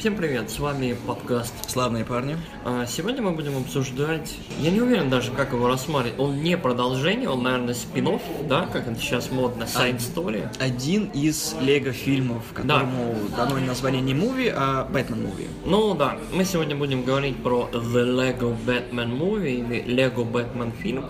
[0.00, 1.52] Всем привет, с вами подкаст.
[1.68, 2.38] Славные парни.
[2.64, 6.18] А, Сегодня мы будем обсуждать, я не уверен даже, как его рассматривать.
[6.18, 8.08] Он не продолжение, он, наверное, спин
[8.48, 10.48] да, как это сейчас модно, story.
[10.58, 15.48] Один из лего фильмов, которому дано название не муви, а Бэтмен муви.
[15.66, 21.04] Ну да, мы сегодня будем говорить про The Lego Batman Movie или Lego Batman фильм.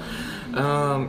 [0.52, 1.08] А,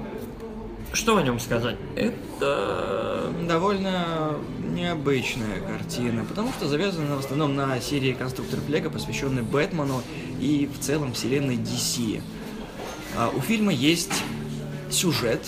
[0.93, 1.77] Что о нем сказать?
[1.95, 4.35] Это Довольно
[4.81, 10.01] необычная картина, потому что завязана в основном на серии конструкторов Лего, посвященной Бэтмену
[10.39, 12.21] и в целом вселенной DC.
[13.15, 14.11] А у фильма есть
[14.89, 15.41] сюжет,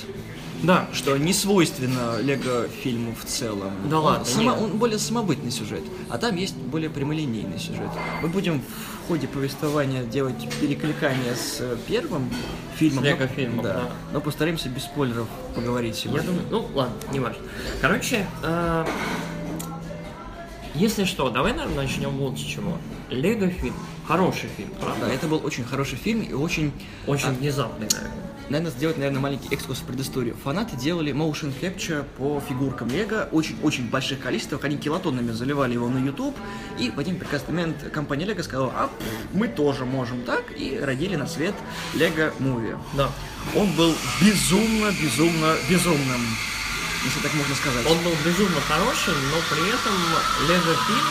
[0.62, 3.72] да, что не свойственно Лего фильму в целом.
[3.90, 7.90] Да он, ладно, само- он более самобытный сюжет, а там есть более прямолинейный сюжет.
[8.22, 12.30] Мы будем в ходе повествования делать перекликание с э, первым
[12.78, 13.04] фильмом.
[13.04, 13.90] С но- Лего-фильмом, да.
[14.14, 16.22] Но постараемся без спойлеров поговорить сегодня.
[16.22, 17.42] Я думаю, ну ладно, не важно.
[17.82, 18.86] Короче, э,
[20.76, 22.78] если что, давай, наверное, начнем вот с чего.
[23.10, 23.76] Лего фильм.
[24.08, 25.06] Хороший фильм, правда?
[25.06, 26.72] Да, это был очень хороший фильм и очень,
[27.08, 28.12] Очень а, внезапный, наверное.
[28.50, 30.36] наверное, сделать, наверное, маленький экскурс в предысторию.
[30.44, 36.04] Фанаты делали motion capture по фигуркам Лего очень-очень больших количествах, они килотоннами заливали его на
[36.04, 36.36] YouTube,
[36.80, 38.90] и в один прекрасный момент компания Лего сказала, а
[39.34, 41.56] мы тоже можем так, и родили на свет
[41.94, 42.78] Лего Movie.
[42.98, 43.10] Да.
[43.56, 46.22] Он был безумно, безумно, безумным,
[47.04, 47.86] если так можно сказать.
[47.90, 49.94] Он был безумно хороший, но при этом
[50.48, 51.08] Лего фильм...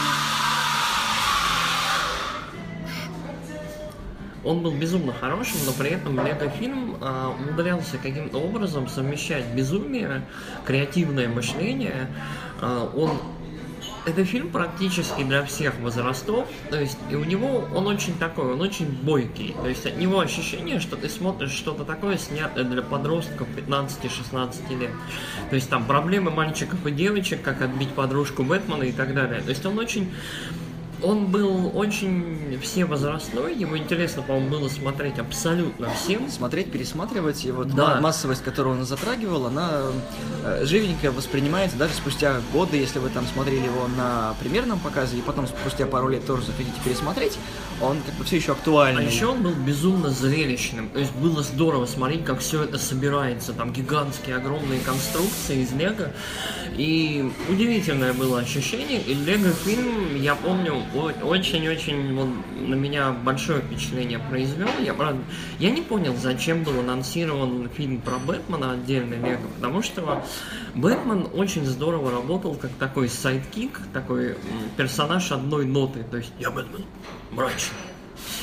[4.44, 10.26] Он был безумно хорошим, но при этом Лего фильм а, умудрялся каким-то образом совмещать безумие,
[10.64, 12.08] креативное мышление.
[12.60, 13.20] А, он
[14.04, 18.60] это фильм практически для всех возрастов, то есть и у него он очень такой, он
[18.60, 23.46] очень бойкий, то есть от него ощущение, что ты смотришь что-то такое снятое для подростков
[23.56, 24.90] 15-16 лет,
[25.50, 29.50] то есть там проблемы мальчиков и девочек, как отбить подружку Бэтмена и так далее, то
[29.50, 30.12] есть он очень
[31.02, 36.30] он был очень всевозрастной, его интересно, по-моему, было смотреть абсолютно всем.
[36.30, 37.96] смотреть, пересматривать, и вот Да.
[37.96, 39.70] ма- массовость, которую он затрагивал, она
[40.44, 45.22] э, живенько воспринимается даже спустя годы, если вы там смотрели его на примерном показе, и
[45.22, 47.38] потом спустя пару лет тоже захотите пересмотреть,
[47.82, 49.06] он как бы все еще А актуальный.
[49.06, 50.88] еще он был безумно зрелищным.
[50.90, 53.52] То есть было здорово смотреть, как все это собирается.
[53.52, 56.12] Там гигантские огромные конструкции из Лего.
[56.76, 59.00] И удивительное было ощущение.
[59.02, 60.82] И Лего фильм, я помню,
[61.22, 62.28] очень-очень вот
[62.60, 64.68] на меня большое впечатление произвел.
[64.84, 65.22] Я, правда,
[65.58, 70.22] я не понял, зачем был анонсирован фильм про Бэтмена отдельный Лего, потому что
[70.74, 74.36] Бэтмен очень здорово работал как такой sidekick, такой
[74.76, 76.04] персонаж одной ноты.
[76.10, 76.84] То есть я Бэтмен,
[77.30, 77.71] мрачный,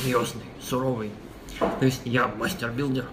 [0.02, 1.12] серьезный, суровый.
[1.60, 3.06] То есть я master builder.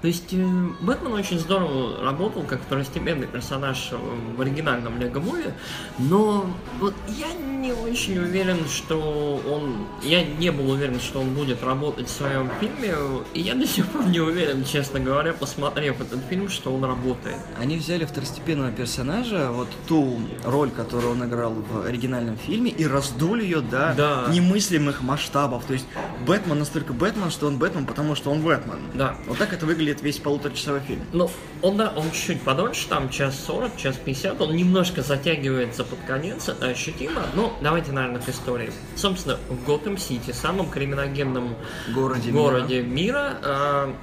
[0.00, 0.46] То есть э,
[0.80, 3.92] Бэтмен очень здорово работал как второстепенный персонаж
[4.36, 5.54] в оригинальном Лего Муве,
[5.98, 6.46] но
[6.78, 9.86] вот я не очень уверен, что он...
[10.02, 12.94] Я не был уверен, что он будет работать в своем фильме,
[13.34, 17.36] и я до сих пор не уверен, честно говоря, посмотрев этот фильм, что он работает.
[17.60, 23.42] Они взяли второстепенного персонажа, вот ту роль, которую он играл в оригинальном фильме, и раздули
[23.42, 24.26] ее до Да.
[24.32, 25.64] немыслимых масштабов.
[25.66, 25.86] То есть
[26.26, 28.78] Бэтмен настолько Бэтмен, что он Бэтмен, потому что он Бэтмен.
[28.94, 29.16] Да.
[29.26, 31.02] Вот так это выглядит весь полуторачасовой фильм.
[31.12, 31.28] Ну,
[31.60, 36.48] он, да, он чуть-чуть подольше, там час 40, час 50, он немножко затягивается под конец,
[36.48, 37.22] это ощутимо.
[37.34, 38.70] Ну, давайте, наверное, к истории.
[38.94, 41.56] Собственно, в Готэм-Сити, самом криминогенном
[41.92, 43.94] Городе городе мира, а,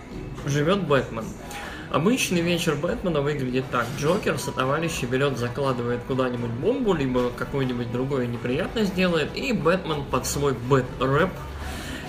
[0.45, 1.25] живет Бэтмен.
[1.89, 3.85] Обычный вечер Бэтмена выглядит так.
[3.97, 10.25] Джокер со товарищи берет, закладывает куда-нибудь бомбу, либо какую-нибудь другую неприятность делает, и Бэтмен под
[10.25, 11.29] свой бэт-рэп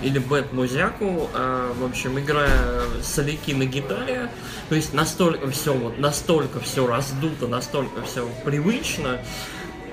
[0.01, 4.29] или бэт-музяку, а, в общем, играя соляки на гитаре,
[4.69, 9.19] то есть настолько все вот, настолько все раздуто, настолько все привычно,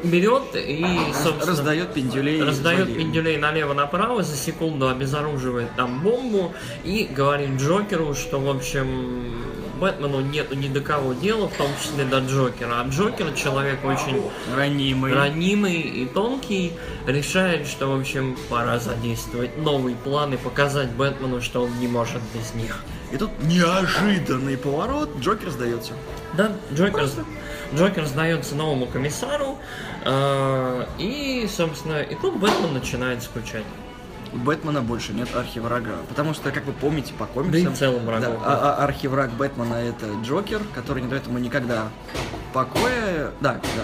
[0.02, 2.42] берет и, собственно, Раздает пиндюлей.
[2.42, 2.98] раздает злодеям.
[2.98, 6.52] пиндюлей налево-направо, за секунду обезоруживает там бомбу
[6.84, 9.34] и говорит Джокеру, что, в общем,
[9.76, 12.80] Бэтмену нету ни до кого дела, в том числе до Джокера.
[12.80, 14.22] А Джокер человек очень
[14.56, 15.14] Ранимый.
[15.14, 16.72] ранимый и тонкий,
[17.06, 22.20] решает, что, в общем, пора задействовать новый план и показать Бэтмену, что он не может
[22.34, 22.82] без них.
[23.12, 25.92] И тут неожиданный поворот, Джокер сдается.
[26.34, 27.08] Да, Джокер,
[27.74, 29.58] Джокер сдается новому комиссару,
[30.04, 33.64] э, и, собственно, и тут Бэтмен начинает скучать.
[34.36, 35.94] У Бэтмена больше нет архиврага.
[36.10, 37.72] Потому что, как вы помните по Да комиксам...
[37.72, 38.38] и в целом врагов.
[38.40, 41.88] да, а- а- архивраг Бэтмена это Джокер, который не дает ему никогда
[42.52, 43.30] покоя.
[43.40, 43.82] Да, да.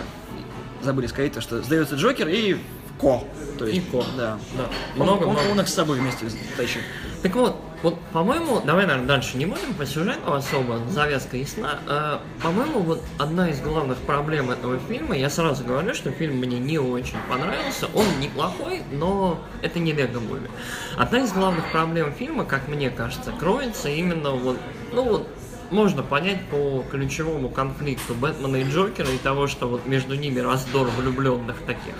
[0.83, 2.59] Забыли сказать то, что сдается Джокер и
[3.03, 3.23] Ко.
[3.59, 4.05] То есть, И Ко.
[4.17, 4.39] Да.
[4.57, 4.65] Да,
[4.97, 5.51] Он, много, он- много.
[5.51, 6.27] он их с собой вместе
[6.57, 6.81] тащит.
[7.23, 11.79] Так вот, вот, по-моему, давай, наверное, дальше не будем по сюжету особо, завязка ясна.
[11.87, 16.59] А, по-моему, вот одна из главных проблем этого фильма, я сразу говорю, что фильм мне
[16.59, 20.49] не очень понравился, он неплохой, но это не Лего Муви.
[20.97, 24.59] Одна из главных проблем фильма, как мне кажется, кроется именно вот,
[24.93, 25.29] ну вот,
[25.71, 30.89] можно понять по ключевому конфликту Бэтмена и Джокера и того, что вот между ними раздор
[30.99, 31.95] влюбленных таких.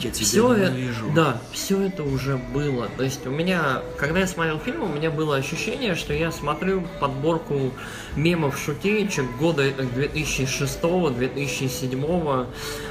[0.00, 1.10] Я тебя Все это, ненавижу.
[1.14, 2.88] да, все это уже было.
[2.96, 6.82] То есть у меня, когда я смотрел фильм, у меня было ощущение, что я смотрю
[7.00, 7.72] подборку
[8.16, 12.46] мемов шутеечек года 2006-2007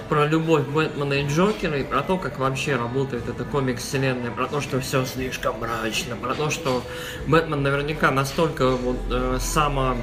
[0.09, 4.61] про любовь Бэтмена и Джокера и про то, как вообще работает эта комикс-вселенная, про то,
[4.61, 6.81] что все слишком мрачно, про то, что
[7.27, 9.97] Бэтмен наверняка настолько вот э, само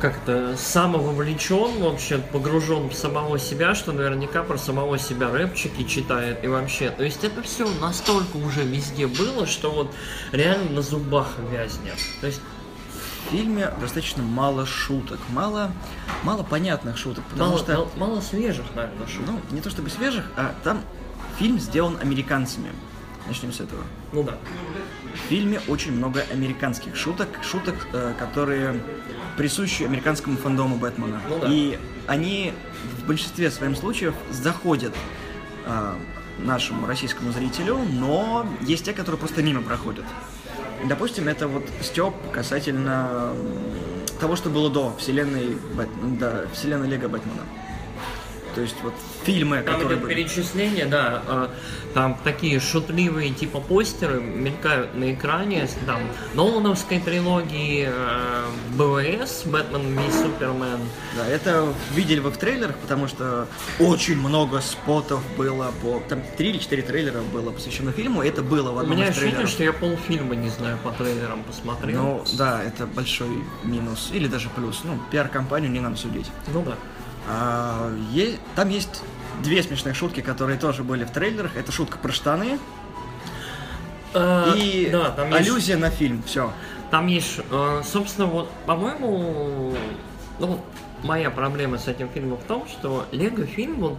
[0.00, 6.48] как-то самововлечен, вообще погружен в самого себя, что наверняка про самого себя рэпчики читает и
[6.48, 6.90] вообще.
[6.90, 9.94] То есть это все настолько уже везде было, что вот
[10.32, 11.98] реально на зубах вязнет.
[12.20, 12.40] То есть
[13.26, 15.70] В фильме достаточно мало шуток, мало,
[16.24, 19.26] мало понятных шуток, потому мало, что, мало, мало свежих, наверное, шуток.
[19.28, 20.80] ну, не то чтобы свежих, а там
[21.38, 22.70] фильм сделан американцами.
[23.30, 23.84] Начнем с этого.
[24.12, 24.38] Ну да.
[25.14, 28.80] В фильме очень много американских шуток, шуток, э, которые
[29.36, 31.20] присущи американскому фандому Бэтмена.
[31.28, 31.46] Ну да.
[31.48, 31.78] И
[32.08, 32.52] они
[32.98, 34.92] в большинстве своем случаев заходят
[35.64, 35.94] э,
[36.38, 40.04] нашему российскому зрителю, но есть те, которые просто мимо проходят.
[40.88, 43.32] Допустим, это вот Степ касательно
[44.18, 47.42] того, что было до вселенной, Бэт- да, вселенной Лего Бэтмена.
[48.54, 48.94] То есть вот
[49.24, 50.14] фильмы, Там которые идет были...
[50.14, 51.48] перечисление, да, э,
[51.94, 56.00] там такие шутливые типа постеры мелькают на экране, там,
[56.34, 58.44] Нолановской трилогии, э,
[58.74, 60.80] БВС, Бэтмен и Супермен,
[61.16, 63.46] Да, это видели вы в трейлерах, потому что
[63.78, 66.00] очень много спотов было по...
[66.08, 69.08] Там три или четыре трейлера было посвящено фильму, и это было в У одном меня
[69.08, 72.02] из ощущение, что я полфильма не знаю по трейлерам посмотрел.
[72.02, 74.80] Ну, да, это большой минус, или даже плюс.
[74.84, 76.30] Ну, пиар-компанию не нам судить.
[76.52, 76.76] Ну да.
[77.28, 77.92] А,
[78.56, 79.02] Там есть
[79.42, 81.56] две смешных шутки, которые тоже были в трейлерах.
[81.56, 82.58] Это шутка про штаны
[84.12, 86.22] Э, и да, там есть, аллюзия на фильм.
[86.24, 86.52] Все.
[86.90, 89.74] там есть, э, собственно, вот, по-моему,
[90.38, 90.60] ну,
[91.02, 93.96] моя проблема с этим фильмом в том, что Лего фильм, он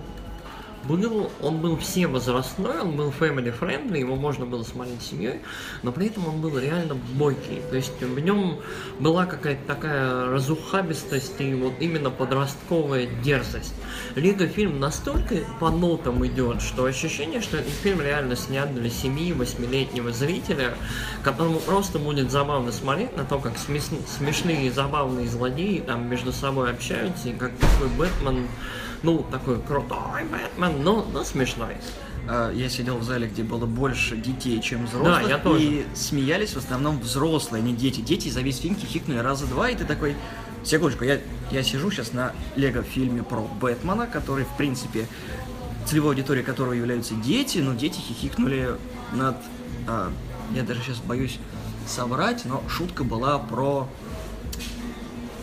[0.87, 5.41] был, он был все возрастной, он был family friendly, его можно было смотреть с семьей,
[5.83, 7.61] но при этом он был реально бойкий.
[7.69, 8.59] То есть в нем
[8.99, 13.73] была какая-то такая разухабистость и вот именно подростковая дерзость.
[14.15, 20.11] Лего фильм настолько по нотам идет, что ощущение, что этот фильм реально снят для 7-8-летнего
[20.11, 20.73] зрителя,
[21.23, 26.71] которому просто будет забавно смотреть на то, как смешные и забавные злодеи там между собой
[26.71, 28.47] общаются, и как такой Бэтмен
[29.03, 31.77] ну, такой крутой Бэтмен, но, но смешной.
[32.27, 35.63] А, Я сидел в зале, где было больше детей, чем взрослых, Да, я тоже.
[35.63, 38.01] и смеялись в основном взрослые, а не дети.
[38.01, 40.15] Дети за весь фильм хихикнули раза два, и ты такой,
[40.63, 41.19] секундочку, я,
[41.51, 45.07] я сижу сейчас на лего-фильме про Бэтмена, который, в принципе,
[45.87, 48.75] целевой аудиторией которого являются дети, но дети хихикнули
[49.13, 49.37] над...
[49.87, 50.11] а,
[50.53, 51.39] я даже сейчас боюсь
[51.87, 53.87] соврать, но шутка была про...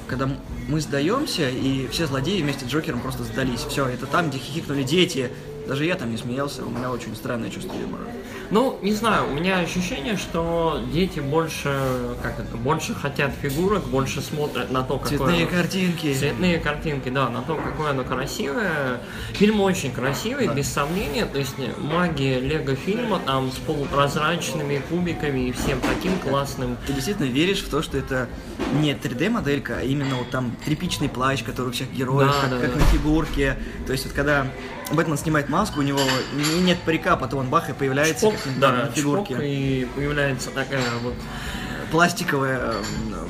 [0.09, 0.29] Когда
[0.69, 3.61] мы сдаемся, и все злодеи вместе с Джокером просто сдались.
[3.61, 5.31] Все, это там, где хихикнули дети.
[5.67, 8.05] Даже я там не смеялся, у меня очень странное чувство юмора.
[8.51, 14.23] Ну, не знаю, у меня ощущение, что дети больше, как это, больше хотят фигурок, больше
[14.23, 15.19] смотрят на то, какое...
[15.19, 16.15] Цветные оно- картинки.
[16.15, 19.01] Цветные картинки, да, на то, какое оно красивое.
[19.35, 20.55] Фильм очень красивый, Да.
[20.55, 21.27] без сомнения.
[21.27, 26.79] То есть э, магия Лего фильма там с полупрозрачными кубиками и всем таким классным.
[26.87, 28.29] Ты действительно веришь в то, что это
[28.81, 32.59] не 3D-моделька, а именно вот там тряпичный плащ, который у всех героев, Да, как, да,
[32.61, 32.81] как да.
[32.81, 33.57] на фигурке.
[33.87, 34.47] То есть вот когда
[34.91, 36.01] Бэтмен снимает маску, у него
[36.33, 39.35] не- нет парика, потом он бах и появляется как да, на фигурке.
[39.35, 41.15] чпок, и появляется такая вот
[41.91, 42.83] Пластиковая э,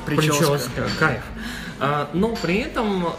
[0.06, 0.46] прическа.
[0.52, 1.22] прическа, кайф.
[1.80, 3.10] А, но при этом э,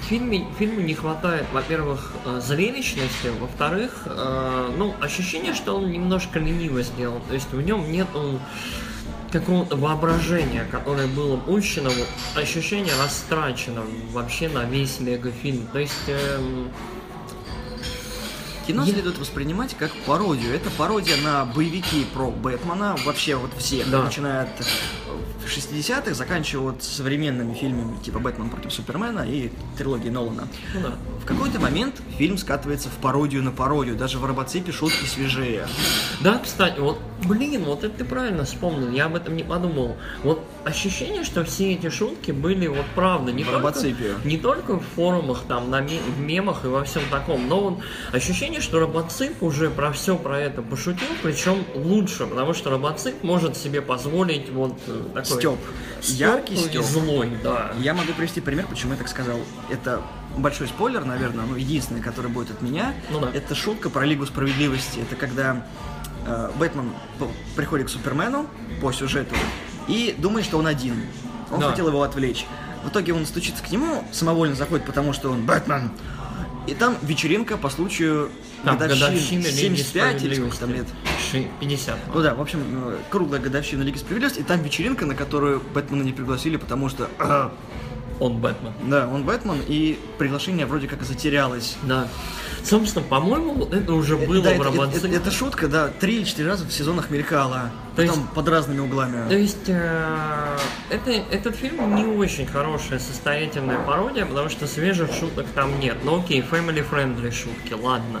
[0.00, 6.38] в фильме, фильму не хватает, во-первых, э, зрелищности, во-вторых, э, ну, ощущение, что он немножко
[6.38, 7.20] лениво сделан.
[7.28, 8.40] То есть в нем нету
[9.32, 12.08] какого-то воображения, которое было пущено, вот,
[12.40, 15.66] ощущение растрачено вообще на весь лего-фильм.
[15.72, 16.70] То есть эм,
[18.66, 20.52] Кино Я- следует воспринимать как пародию.
[20.54, 24.02] Это пародия на боевики про Бэтмена, вообще вот всех, Да.
[24.02, 24.64] начиная от э,
[25.48, 30.48] 60-х, заканчивая вот современными фильмами типа «Бэтмен против Супермена» и трилогии Нолана.
[30.74, 30.92] ну да.
[31.22, 35.66] В какой-то момент фильм скатывается в пародию на пародию, даже в робоципе шутки свежее.
[36.20, 39.96] Да, кстати, вот, блин, вот это ты правильно вспомнил, я об этом не подумал.
[40.22, 44.14] Вот ощущение, что все эти шутки были вот правда, не В только, робоципе.
[44.24, 47.78] не только в форумах, там, на ме- в мемах и во всем таком, но вот
[48.12, 53.22] ощущение, ощущение, что робоцип уже про все про это пошутил, причем лучше, потому что робоцип
[53.22, 55.35] может себе позволить вот э, такой...
[55.38, 55.58] Стёб.
[56.02, 56.84] Яркий стёб.
[56.84, 57.72] злой, да.
[57.80, 59.38] Я могу привести пример, почему я так сказал.
[59.70, 60.02] Это
[60.36, 62.94] большой спойлер, наверное, но единственный, который будет от меня.
[63.10, 63.30] Ну да.
[63.32, 65.00] Это шутка про Лигу Справедливости.
[65.00, 65.66] Это когда
[66.26, 66.92] э, Бэтмен
[67.56, 68.46] приходит к Супермену
[68.80, 69.34] по сюжету
[69.88, 70.94] и думает, что он один.
[71.50, 71.70] Он Да.
[71.70, 72.44] хотел его отвлечь.
[72.84, 75.90] В итоге он стучится к нему, самовольно заходит, потому что он Бэтмен.
[76.66, 78.30] И там вечеринка по случаю
[78.64, 80.86] Там, годовщины годовщина Лиги 75 или сколько там лет.
[81.42, 81.96] Ши- 50.
[82.14, 86.02] Ну да, в общем, э, круглая годовщина Лиги Справедливости, и там вечеринка, на которую Бэтмена
[86.02, 87.52] не пригласили, потому что, а,
[88.18, 88.72] Он Бэтмен.
[88.84, 91.76] да, он Бэтмен, и приглашение вроде как затерялось.
[91.82, 92.08] Да.
[92.64, 96.24] Собственно, по-моему, это уже было да, в это, это- это- это шутка, да, три или
[96.24, 97.70] четыре раза в сезонах мелькала.
[97.94, 99.28] То есть- под разными углами.
[99.28, 100.56] То есть э,
[100.90, 105.98] это, этот фильм не очень хорошая состоятельная пародия, потому что свежих шуток там нет.
[106.02, 108.20] Ну окей, family friendly шутки, ладно.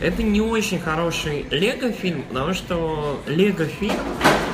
[0.00, 3.96] Это не очень хороший Лего фильм, потому что Лего фильм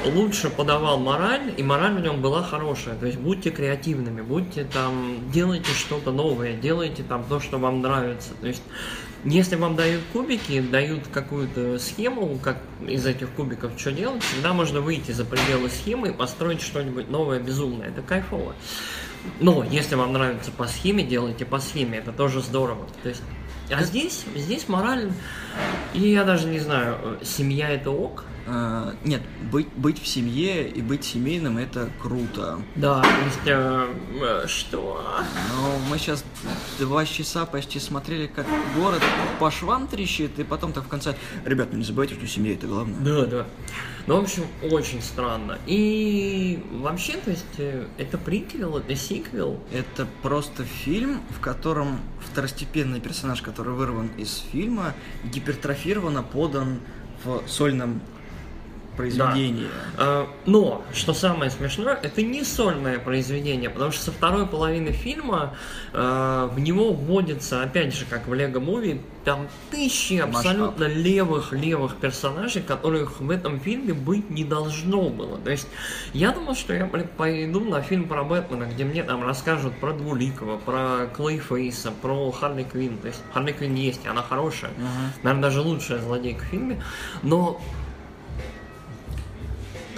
[0.05, 2.97] лучше подавал мораль, и мораль в нем была хорошая.
[2.97, 8.31] То есть будьте креативными, будьте там, делайте что-то новое, делайте там то, что вам нравится.
[8.41, 8.63] То есть
[9.25, 14.81] если вам дают кубики, дают какую-то схему, как из этих кубиков что делать, всегда можно
[14.81, 17.89] выйти за пределы схемы и построить что-нибудь новое, безумное.
[17.89, 18.55] Это кайфово.
[19.39, 22.87] Но если вам нравится по схеме, делайте по схеме, это тоже здорово.
[23.03, 23.23] То есть,
[23.71, 25.11] а здесь, здесь мораль,
[25.95, 30.69] и я даже не знаю, э, семья это ок, А, нет, быть, быть в семье
[30.69, 32.61] и быть семейным это круто.
[32.75, 33.87] да, то есть, э,
[34.21, 35.05] э, что?
[35.55, 36.25] Но мы сейчас
[36.81, 39.03] два часа почти смотрели, как город
[39.39, 41.15] по швам трещит, и потом так в конце,
[41.45, 42.99] ребят, ну не забывайте, что семья это главное.
[42.99, 43.47] Да, да.
[44.09, 45.59] Ну, в общем, очень странно.
[45.69, 49.61] И вообще, то есть, э, это приквел, это сиквел.
[49.73, 56.81] Это просто фильм, в котором второстепенный персонаж, который вырван из фильма, гипертрофированно подан
[57.25, 58.01] в сольном
[59.01, 59.69] произведении.
[59.99, 65.55] Э, Но, что самое смешное, это не сольное произведение, потому что со второй половины фильма
[65.93, 72.63] э, в него вводится, опять же, как в Лего Муви, там тысячи абсолютно левых-левых персонажей,
[72.63, 75.39] которых в этом фильме быть не должно было.
[75.39, 75.69] То есть,
[76.15, 79.93] я думал, что я, блин, пойду на фильм про Бэтмена, где мне там расскажут про
[79.93, 82.97] Двуликова, про Клейфейса, про Харли Квинн.
[82.99, 84.71] То есть, Харли Квинн есть, она хорошая.
[85.23, 86.83] Наверное, даже лучшая злодейка в фильме.
[87.23, 87.61] Но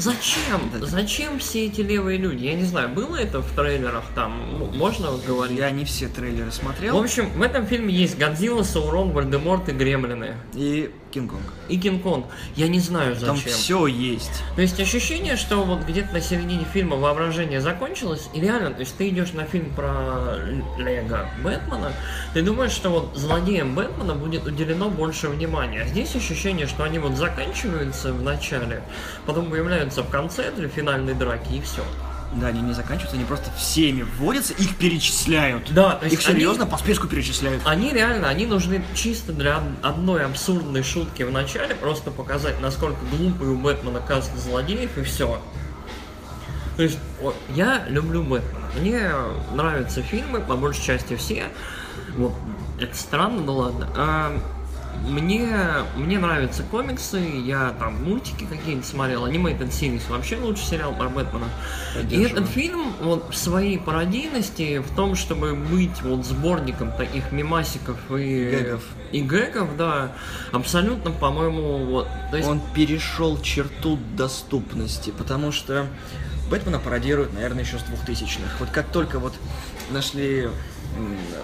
[0.02, 0.60] Зачем?
[0.80, 2.44] Зачем все эти левые люди?
[2.44, 4.32] Я не знаю, было это в трейлерах там?
[4.62, 5.56] М- Можно говорить?
[5.58, 6.98] Я не все трейлеры В смотрел.
[6.98, 10.34] общем, в этом фильме есть Годзилла, Саурон, Вальдеморт и Гремлины.
[10.54, 11.42] И Кинг-Конг.
[11.68, 12.26] И Кинг-Конг.
[12.56, 13.52] Я не знаю Там зачем.
[13.52, 14.42] все есть.
[14.56, 18.96] То есть ощущение, что вот где-то на середине фильма воображение закончилось, и реально, то есть
[18.96, 20.36] ты идешь на фильм про
[20.78, 21.92] Лего Бэтмена,
[22.34, 25.82] ты думаешь, что вот злодеям Бэтмена будет уделено больше внимания.
[25.82, 28.82] А здесь ощущение, что они вот заканчиваются в начале,
[29.26, 31.82] потом появляются в конце для финальной драки, и все.
[32.34, 35.72] Да, они не заканчиваются, они просто всеми вводятся, их перечисляют.
[35.72, 37.60] Да, то есть Их серьезно они- по списку перечисляют.
[37.66, 42.98] Они реально, они нужны чисто для од- одной абсурдной шутки в начале, просто показать, насколько
[43.10, 45.40] глупый у Бэтмена каст злодеев, и все.
[46.78, 48.66] То есть, вот, я люблю Бэтмена.
[48.80, 49.10] Мне
[49.54, 51.44] нравятся фильмы, по большей части все.
[52.16, 52.32] Вот,
[52.80, 53.88] это странно, ну ладно.
[53.94, 54.40] А,
[55.08, 55.48] мне,
[55.96, 61.46] мне нравятся комиксы, я там мультики какие-нибудь смотрел, Animated Series вообще лучший сериал про Бэтмена.
[62.10, 67.98] И этот фильм вот в своей пародийности, в том, чтобы быть вот сборником таких мемасиков
[68.10, 68.82] и Гэгов.
[69.12, 70.12] и гэгов, да,
[70.52, 75.86] абсолютно, по-моему, вот, то есть, Он перешел черту доступности, потому что
[76.50, 78.56] Бэтмена пародируют, наверное, еще с 2000-х.
[78.60, 79.32] Вот как только вот
[79.90, 80.48] нашли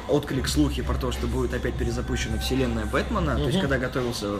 [0.08, 4.38] отклик, слухи про то, что будет опять перезапущена вселенная Бэтмена, то есть когда готовился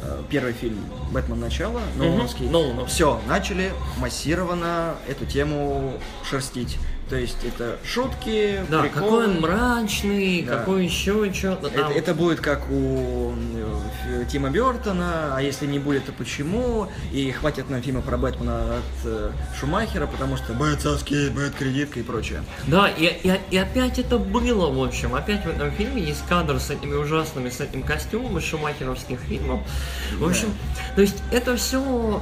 [0.00, 0.78] э, первый фильм
[1.12, 1.40] «Бэтмен.
[1.40, 1.80] Начало».
[1.96, 2.86] Нолановский, Нолановский.
[2.86, 5.94] все, начали массированно эту тему
[6.28, 6.78] шерстить.
[7.08, 9.04] То есть это шутки, да, приколы.
[9.04, 10.56] какой он мрачный, Да.
[10.58, 11.92] какой еще что-то Это, там.
[11.92, 13.32] это будет как у
[14.08, 16.88] э, Тима Бертона, а если не будет, то почему?
[17.12, 22.00] И хватит нам фильма про Бэтмена от э, Шумахера, потому что Бэт соски, Бэт кредитка
[22.00, 22.42] и прочее.
[22.66, 25.14] Да, и, и, и опять это было, в общем.
[25.14, 29.60] Опять в этом фильме есть кадр с этими ужасными, с этим костюмом из шумахеровских фильмов.
[30.18, 30.48] В общем,
[30.96, 32.20] то есть это все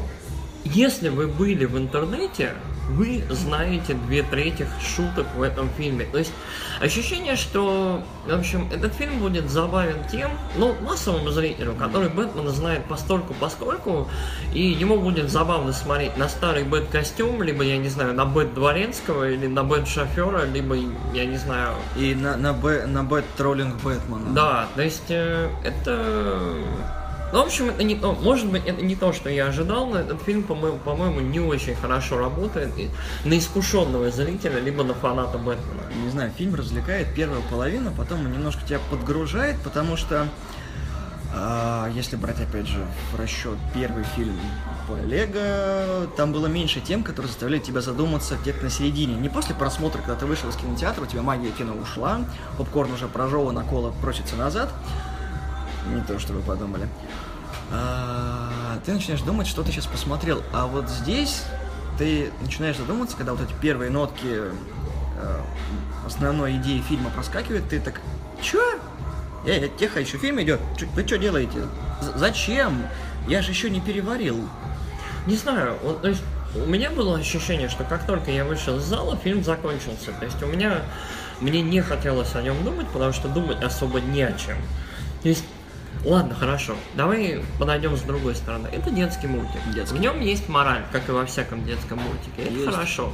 [0.64, 2.54] если вы были в интернете,
[2.90, 6.04] вы знаете две трети шуток в этом фильме.
[6.04, 6.32] То есть
[6.80, 12.84] ощущение, что, в общем, этот фильм будет забавен тем, ну, массовому зрителю, который Бэтмена знает
[12.84, 14.08] постольку поскольку,
[14.52, 19.30] и ему будет забавно смотреть на старый Бэт-костюм, либо, я не знаю, на Бэт Дворецкого,
[19.30, 20.76] или на Бэт-шофера, либо,
[21.12, 21.74] я не знаю...
[21.96, 24.34] И на, на, Б, на Бэт-троллинг Бэтмена.
[24.34, 26.54] Да, то есть э, это
[27.34, 29.98] ну, в общем, это не то, может быть, это не то, что я ожидал, но
[29.98, 32.70] этот фильм, по-моему, по-моему не очень хорошо работает
[33.24, 35.82] на искушенного зрителя, либо на фаната Бэтмена.
[36.04, 40.28] Не знаю, фильм развлекает первую половину, потом он немножко тебя подгружает, потому что
[41.34, 44.38] а, если брать, опять же, в расчет первый фильм
[44.86, 49.16] по Лего, там было меньше тем, которые заставляли тебя задуматься где-то на середине.
[49.16, 52.20] Не после просмотра, когда ты вышел из кинотеатра, у тебя магия кино ушла,
[52.58, 54.72] попкорн уже прожеван, а кола просится назад.
[55.86, 56.88] Не то, что вы подумали.
[57.72, 60.42] А, ты начинаешь думать, что ты сейчас посмотрел.
[60.52, 61.44] А вот здесь
[61.98, 64.52] ты начинаешь задуматься, когда вот эти первые нотки э,
[66.06, 68.00] основной идеи фильма проскакивают, ты так,
[68.40, 68.78] чё?
[69.46, 70.60] Эй, тихо, еще фильм идет.
[70.94, 71.66] Вы что делаете?
[72.00, 72.86] З зачем?
[73.28, 74.48] Я же еще не переварил.
[75.26, 76.22] Не знаю, вот, то есть
[76.54, 80.12] у меня было ощущение, что как только я вышел из зала, фильм закончился.
[80.18, 80.82] То есть у меня
[81.40, 84.56] мне не хотелось о нем думать, потому что думать особо не о чем.
[85.22, 85.44] То есть
[86.04, 86.74] Ладно, хорошо.
[86.94, 88.68] Давай подойдем с другой стороны.
[88.72, 89.60] Это детский мультик.
[89.74, 89.96] Детский.
[89.96, 92.42] В нем есть мораль, как и во всяком детском мультике.
[92.42, 92.70] Это есть.
[92.70, 93.10] хорошо.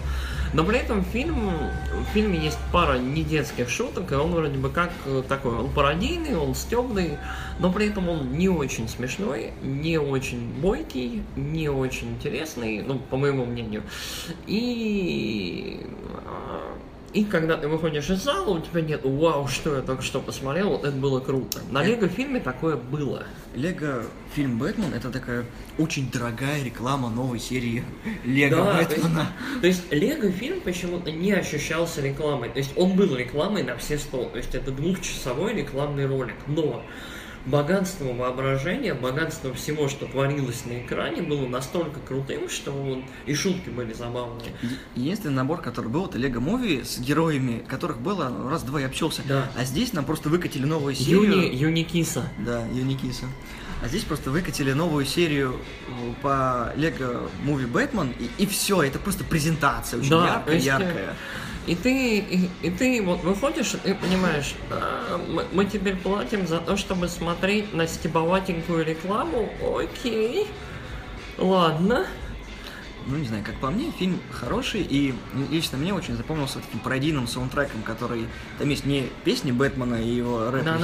[0.53, 1.51] Но при этом фильм,
[1.93, 6.37] в фильме есть пара недетских шуток, и он вроде бы как э, такой, он пародийный,
[6.37, 7.19] он стебный,
[7.61, 13.17] но при этом он не очень смешной, не очень бойкий, не очень интересный, ну, по
[13.17, 13.85] моему мнению.
[14.49, 15.87] И
[17.13, 20.71] и когда ты выходишь из зала, у тебя нет «Вау, что я только что посмотрел,
[20.71, 21.59] вот это было круто».
[21.71, 23.25] На Лего-фильме такое было.
[23.55, 25.45] Лего-фильм «Бэтмен»— это такая
[25.79, 27.83] очень дорогая реклама новой серии
[28.25, 29.33] Лего да, Бэтмена.
[29.61, 32.51] То есть, есть Лего-фильм почему-то не ощущался рекламой.
[32.51, 34.25] То есть он был рекламой на все сто.
[34.25, 36.37] То есть это двухчасовой рекламный ролик.
[36.47, 36.83] Но
[37.47, 43.71] богатство воображения, богатство всего, что творилось на экране, было настолько крутым, что вот и шутки
[43.71, 44.53] были забавные.
[44.95, 49.23] Единственный набор, который был, это Лего Муви с героями, которых было раз-два и общался.
[49.27, 49.51] Да.
[49.57, 51.23] А здесь нам просто выкатили новую серию.
[51.23, 52.25] Юни, Юникиса.
[52.39, 53.27] Да, Юникиса.
[53.83, 55.57] А здесь просто выкатили новую серию
[56.21, 61.17] по Лего Муви Бэтмен, и, и все, это просто презентация очень да, яркая, есть, яркая.
[61.67, 66.59] И ты, и, и ты вот выходишь, и понимаешь, а, мы, мы теперь платим за
[66.59, 70.47] то, чтобы смотреть на стебоватенькую рекламу, окей,
[71.37, 72.07] ладно.
[73.07, 75.15] Ну, не знаю, как по мне, фильм хороший, и
[75.51, 78.27] лично мне очень запомнился таким пародийным саундтреком, который...
[78.59, 80.79] Там есть не песни Бэтмена и его рэп, да,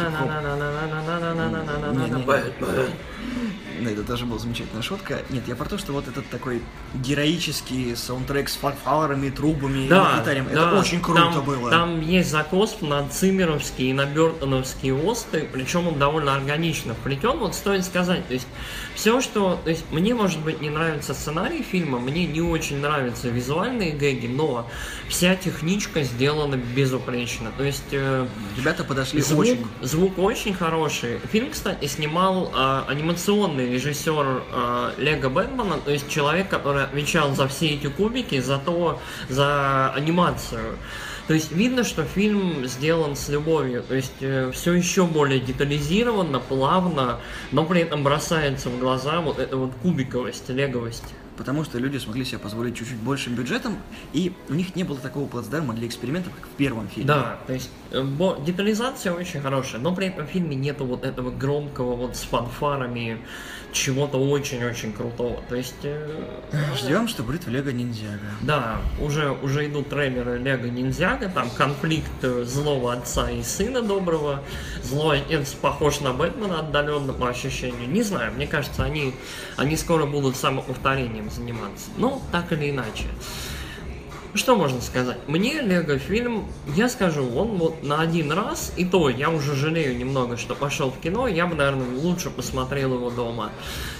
[3.91, 5.21] это тоже была замечательная шутка.
[5.31, 6.63] Нет, я про то, что вот этот такой
[6.95, 11.71] героический саундтрек с фанфарами, трубами, да, гитарем, да, это очень круто там, было.
[11.71, 17.39] Там есть закос на циммеровские и на бертоновские осты, причем он довольно органично вплетен.
[17.39, 18.47] Вот стоит сказать, то есть
[18.95, 19.61] все, что...
[19.65, 24.29] То есть мне, может быть, не нравится сценарий фильма, мне не очень нравятся визуальные гэги,
[24.29, 24.69] но
[25.09, 27.51] вся техничка сделана безупречно.
[27.57, 27.93] То есть...
[27.93, 29.67] Э, Ребята подошли звук, очень...
[29.83, 31.19] Звук очень хороший.
[31.33, 37.49] Фильм, кстати, снимал э, анимационный режиссер э, Лего Бэтмена, то есть человек, который отвечал за
[37.49, 40.79] все эти кубики, за то, за анимацию.
[41.27, 46.39] То есть видно, что фильм сделан с любовью, то есть э, все еще более детализировано,
[46.39, 47.19] плавно,
[47.51, 52.25] но при этом бросается в глаза вот эта вот кубиковость, леговость потому что люди смогли
[52.25, 53.77] себе позволить чуть-чуть большим бюджетом,
[54.13, 57.09] и у них не было такого плацдарма для экспериментов, как в первом фильме.
[57.09, 58.05] Да, то есть э,
[58.45, 63.19] детализация очень хорошая, но при этом в фильме нету вот этого громкого вот с фанфарами
[63.73, 65.43] чего-то очень-очень крутого.
[65.49, 65.75] То есть...
[65.85, 66.25] Э,
[66.77, 68.19] Ждем, что будет в Лего Ниндзяго.
[68.43, 74.43] Да, уже, уже идут трейлеры Лего Ниндзяго, там конфликт э, злого отца и сына доброго.
[74.83, 77.89] Злой отец похож на Бэтмена отдаленно по ощущению.
[77.89, 79.15] Не знаю, мне кажется, они,
[79.57, 81.91] они скоро будут самоповторением заниматься.
[81.97, 83.05] Ну, так или иначе.
[84.37, 85.17] Что можно сказать?
[85.27, 86.47] Мне Лего фильм,
[86.77, 90.91] я скажу, он вот на один раз, и то я уже жалею немного, что пошел
[90.91, 93.51] в кино, я бы, наверное, лучше посмотрел его дома.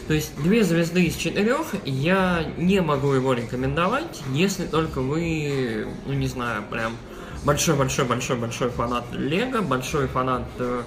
[0.09, 6.13] То есть две звезды из четырех я не могу его рекомендовать, если только вы, ну
[6.13, 6.97] не знаю, прям
[7.45, 10.83] большой-большой-большой-большой фанат Лего, большой фанат э,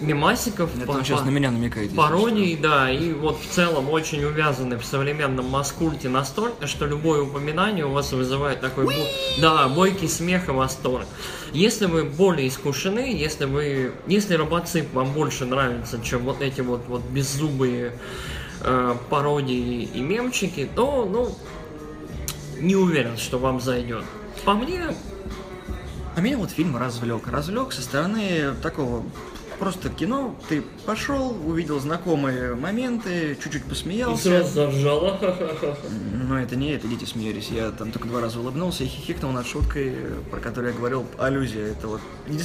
[0.00, 1.94] мемасиков, Это по, сейчас на меня намекает.
[1.94, 7.84] Пародий, да, и вот в целом очень увязаны в современном маскульте настолько, что любое упоминание
[7.84, 8.92] у вас вызывает такой бо...
[9.40, 11.06] да, бойкий смех и восторг.
[11.52, 16.82] Если вы более искушены, если вы, если робоцип вам больше нравится, чем вот эти вот,
[16.88, 17.92] вот беззубые
[18.62, 21.36] э, пародии и мемчики, то, ну,
[22.58, 24.04] не уверен, что вам зайдет.
[24.44, 24.94] По мне,
[26.16, 27.26] А меня вот фильм развлек.
[27.28, 29.04] Развлек со стороны такого
[29.60, 30.34] просто кино.
[30.48, 34.24] Ты пошел, увидел знакомые моменты, чуть-чуть и посмеялся.
[34.24, 35.20] сразу заржала.
[36.28, 37.48] Но это не это, дети смеялись.
[37.50, 39.94] Я там только два раза улыбнулся и хихикнул над шуткой,
[40.30, 41.66] про которую я говорил, аллюзия.
[41.66, 42.00] Это вот...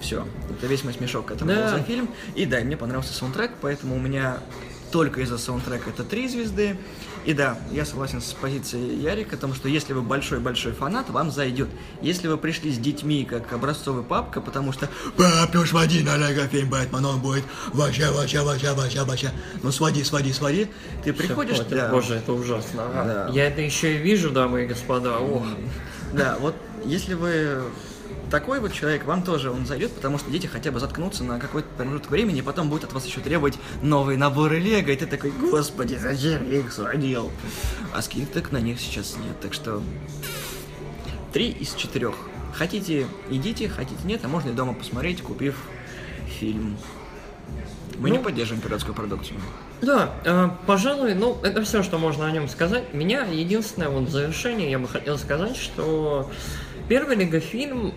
[0.00, 0.26] Все.
[0.50, 1.70] Это весь мой смешок, который Да.
[1.70, 2.08] был за фильм.
[2.34, 4.38] И да, и мне понравился саундтрек, поэтому у меня
[4.92, 6.76] только из-за саундтрека это три звезды.
[7.24, 11.30] И да, я согласен с позицией Ярика о том, что если вы большой-большой фанат, вам
[11.30, 11.68] зайдет.
[12.00, 16.46] Если вы пришли с детьми, как образцовый папка, потому что «Пап, ну своди на Лего
[16.48, 19.30] фильм Бэтмен, он будет вообще, вообще, вообще, вообще, вообще».
[19.62, 20.68] Ну своди, своди, своди.
[21.04, 22.82] Ты приходишь, да, Боже, это ужасно.
[22.92, 23.30] Да.
[23.32, 25.18] Я это еще и вижу, дамы и господа.
[25.18, 25.44] Ох.
[26.12, 27.62] Да, вот если вы
[28.32, 31.68] такой вот человек, вам тоже он зайдет, потому что дети хотя бы заткнутся на какой-то
[31.76, 35.30] промежуток времени, и потом будут от вас еще требовать новые наборы Лего, и ты такой,
[35.30, 37.30] господи, зачем я их сводил?
[37.94, 39.82] А скидок на них сейчас нет, так что
[41.34, 42.14] три из четырех.
[42.54, 45.54] Хотите, идите, хотите, нет, а можно и дома посмотреть, купив
[46.26, 46.78] фильм.
[47.98, 49.38] Мы не Ну, поддерживаем пиратскую продукцию.
[49.82, 52.94] Да, э, пожалуй, ну, это все, что можно о нем сказать.
[52.94, 56.30] Меня единственное вот в завершение я бы хотел сказать, что
[56.88, 57.92] первый Лего-фильм,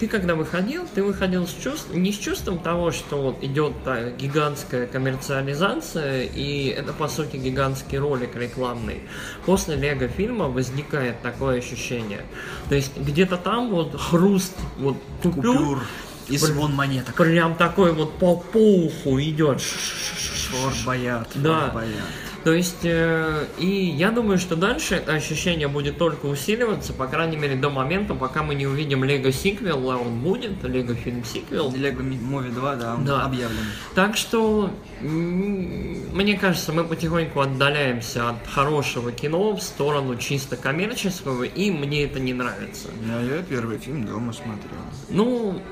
[0.00, 4.10] ты когда выходил, ты выходил с чувств, не с чувством того, что вот идет та
[4.10, 9.02] гигантская коммерциализация, и это, по сути, гигантский ролик рекламный.
[9.46, 12.22] После Лего-фильма возникает такое ощущение.
[12.68, 15.82] То есть где-то там вот хруст вот купюр, Купюр
[16.28, 17.14] и звон монеток.
[17.16, 19.60] прям такой вот по пуху идет.
[19.60, 21.60] Форт Боярд, Да.
[21.60, 22.06] Форт Боярд.
[22.44, 27.36] То есть, э, и я думаю, что дальше это ощущение будет только усиливаться, по крайней
[27.36, 31.72] мере, до момента, пока мы не увидим Лего сиквел, а он будет, Лего фильм сиквел.
[31.72, 33.24] Лего Мови 2, да, он Да.
[33.24, 33.64] объявлен.
[33.94, 41.70] Так что, мне кажется, мы потихоньку отдаляемся от хорошего кино в сторону чисто коммерческого, и
[41.70, 42.88] мне это не нравится.
[43.06, 44.80] Ну, я первый фильм дома смотрел.
[45.10, 45.62] Ну,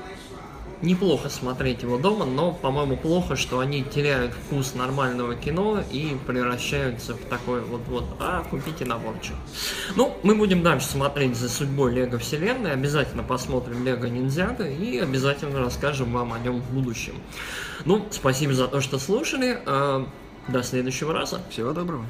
[0.81, 7.13] неплохо смотреть его дома, но, по-моему, плохо, что они теряют вкус нормального кино и превращаются
[7.13, 9.35] в такой вот вот, а, купите наборчик.
[9.95, 15.59] Ну, мы будем дальше смотреть за судьбой Лего Вселенной, обязательно посмотрим Лего Ниндзяго и обязательно
[15.59, 17.13] расскажем вам о нем в будущем.
[17.85, 20.05] Ну, спасибо за то, что слушали, э,
[20.47, 21.41] до следующего раза.
[21.49, 22.05] Всего доброго.